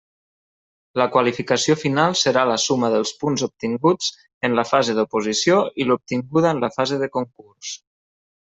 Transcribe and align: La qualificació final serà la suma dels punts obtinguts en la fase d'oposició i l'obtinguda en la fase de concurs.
La 1.01 1.05
qualificació 1.15 1.75
final 1.81 2.17
serà 2.21 2.45
la 2.53 2.55
suma 2.63 2.89
dels 2.95 3.11
punts 3.23 3.45
obtinguts 3.49 4.09
en 4.49 4.59
la 4.61 4.67
fase 4.73 4.97
d'oposició 5.01 5.61
i 5.85 5.91
l'obtinguda 5.91 6.55
en 6.57 6.65
la 6.69 6.75
fase 6.81 7.03
de 7.05 7.15
concurs. 7.21 7.77